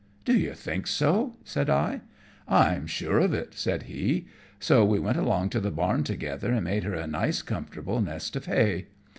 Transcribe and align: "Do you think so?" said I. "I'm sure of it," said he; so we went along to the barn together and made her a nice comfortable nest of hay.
"Do 0.25 0.35
you 0.35 0.53
think 0.55 0.87
so?" 0.87 1.35
said 1.43 1.69
I. 1.69 2.01
"I'm 2.47 2.87
sure 2.87 3.19
of 3.19 3.35
it," 3.35 3.53
said 3.53 3.83
he; 3.83 4.25
so 4.59 4.83
we 4.83 4.97
went 4.97 5.17
along 5.17 5.49
to 5.51 5.59
the 5.59 5.69
barn 5.69 6.03
together 6.03 6.51
and 6.53 6.63
made 6.65 6.85
her 6.85 6.95
a 6.95 7.05
nice 7.05 7.43
comfortable 7.43 8.01
nest 8.01 8.35
of 8.35 8.47
hay. 8.47 8.87